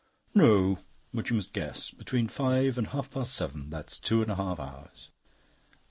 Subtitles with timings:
[0.33, 0.79] "No,
[1.13, 1.91] but you must guess.
[1.91, 5.11] Between five and half past seven that's two and a half hours."